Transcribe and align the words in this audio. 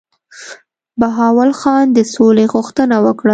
بهاول 0.99 1.51
خان 1.59 1.85
د 1.95 1.97
سولي 2.13 2.45
غوښتنه 2.53 2.95
وکړه. 3.05 3.29